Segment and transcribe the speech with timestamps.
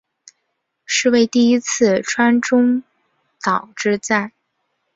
[0.83, 2.81] 是为第一次川中
[3.39, 4.31] 岛之战。